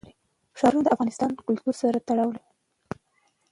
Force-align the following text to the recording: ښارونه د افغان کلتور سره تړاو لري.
ښارونه 0.57 0.83
د 0.83 0.87
افغان 0.95 1.31
کلتور 1.47 1.73
سره 1.81 1.97
تړاو 2.07 2.29
لري. 2.35 2.47